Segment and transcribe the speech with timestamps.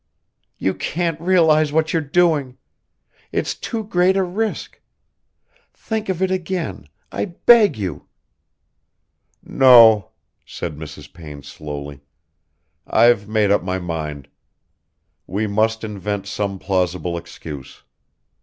[0.57, 2.57] "You can't realise what you're doing!
[3.31, 4.81] It's too great a risk.
[5.75, 6.87] Think of it again...
[7.11, 8.07] I beg you!"
[9.43, 10.09] "No,"
[10.43, 11.13] said Mrs.
[11.13, 12.01] Payne slowly.
[12.87, 14.27] "I've made up my mind.
[15.27, 17.83] We must invent some plausible excuse.